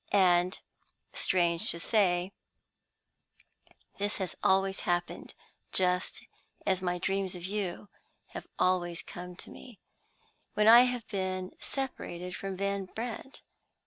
[0.11, 0.59] And,
[1.13, 2.31] strange to say,
[3.99, 5.35] this has always happened
[5.71, 6.23] (just
[6.65, 7.87] as my dreams of you
[8.29, 9.79] have always come to me)
[10.55, 13.43] when I have been separated from Van Brandt.